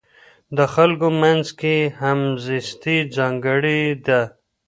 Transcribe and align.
د 0.57 0.59
خلکو 0.73 1.07
منځ 1.21 1.45
کې 1.59 1.75
همزیستي 2.01 2.97
ځانګړې 3.15 3.81
ده. 4.05 4.21